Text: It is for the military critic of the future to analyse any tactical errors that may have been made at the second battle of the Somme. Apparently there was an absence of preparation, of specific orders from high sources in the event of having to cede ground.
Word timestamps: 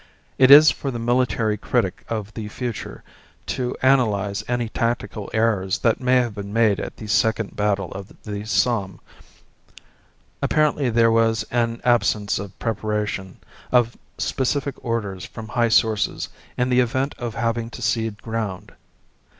It 0.39 0.49
is 0.49 0.71
for 0.71 0.89
the 0.89 0.97
military 0.97 1.57
critic 1.57 2.03
of 2.09 2.33
the 2.33 2.47
future 2.47 3.03
to 3.45 3.77
analyse 3.83 4.43
any 4.47 4.67
tactical 4.67 5.29
errors 5.31 5.77
that 5.77 6.01
may 6.01 6.15
have 6.15 6.33
been 6.33 6.51
made 6.51 6.79
at 6.79 6.97
the 6.97 7.05
second 7.05 7.55
battle 7.55 7.91
of 7.91 8.11
the 8.23 8.43
Somme. 8.45 8.99
Apparently 10.41 10.89
there 10.89 11.11
was 11.11 11.45
an 11.51 11.81
absence 11.85 12.39
of 12.39 12.57
preparation, 12.57 13.37
of 13.71 13.95
specific 14.17 14.73
orders 14.83 15.23
from 15.23 15.49
high 15.49 15.69
sources 15.69 16.29
in 16.57 16.69
the 16.71 16.79
event 16.79 17.13
of 17.19 17.35
having 17.35 17.69
to 17.69 17.81
cede 17.83 18.23
ground. 18.23 18.71